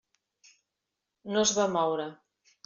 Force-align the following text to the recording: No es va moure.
No 1.35 1.43
es 1.49 1.53
va 1.59 1.67
moure. 1.77 2.09